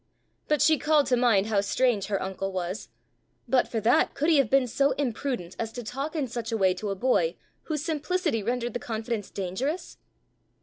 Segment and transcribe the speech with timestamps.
[0.47, 2.89] But she called to mind how strange her uncle was:
[3.47, 6.57] but for that, could he have been so imprudent as to talk in such a
[6.57, 7.35] way to a boy
[7.65, 9.99] whose simplicity rendered the confidence dangerous?